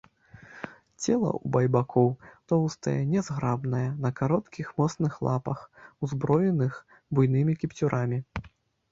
Цела 1.01 1.31
ў 1.31 1.47
байбакоў 1.55 2.07
тоўстае, 2.53 2.93
нязграбнае, 3.11 3.81
на 4.05 4.11
кароткіх, 4.19 4.71
моцных 4.81 5.19
лапах, 5.27 5.59
узброеных 6.07 6.79
буйнымі 7.19 7.53
кіпцюрамі. 7.65 8.19